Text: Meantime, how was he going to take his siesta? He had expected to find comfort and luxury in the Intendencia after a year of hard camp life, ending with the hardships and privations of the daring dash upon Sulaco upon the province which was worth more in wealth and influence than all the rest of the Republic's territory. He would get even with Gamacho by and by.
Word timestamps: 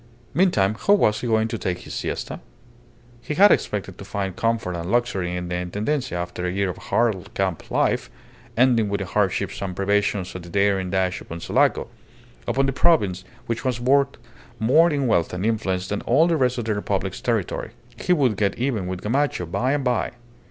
Meantime, 0.33 0.75
how 0.87 0.95
was 0.95 1.21
he 1.21 1.27
going 1.27 1.47
to 1.47 1.59
take 1.59 1.81
his 1.81 1.93
siesta? 1.93 2.39
He 3.21 3.35
had 3.35 3.51
expected 3.51 3.99
to 3.99 4.03
find 4.03 4.35
comfort 4.35 4.73
and 4.73 4.89
luxury 4.91 5.35
in 5.35 5.47
the 5.47 5.53
Intendencia 5.53 6.17
after 6.17 6.43
a 6.47 6.51
year 6.51 6.71
of 6.71 6.77
hard 6.77 7.31
camp 7.35 7.69
life, 7.69 8.09
ending 8.57 8.89
with 8.89 8.99
the 9.01 9.05
hardships 9.05 9.61
and 9.61 9.75
privations 9.75 10.33
of 10.33 10.41
the 10.41 10.49
daring 10.49 10.89
dash 10.89 11.21
upon 11.21 11.39
Sulaco 11.39 11.87
upon 12.47 12.65
the 12.65 12.73
province 12.73 13.23
which 13.45 13.63
was 13.63 13.79
worth 13.79 14.17
more 14.57 14.89
in 14.89 15.05
wealth 15.05 15.33
and 15.33 15.45
influence 15.45 15.87
than 15.87 16.01
all 16.01 16.25
the 16.25 16.35
rest 16.35 16.57
of 16.57 16.65
the 16.65 16.73
Republic's 16.73 17.21
territory. 17.21 17.69
He 17.99 18.11
would 18.11 18.37
get 18.37 18.57
even 18.57 18.87
with 18.87 19.01
Gamacho 19.01 19.45
by 19.45 19.73
and 19.73 19.83
by. 19.83 20.13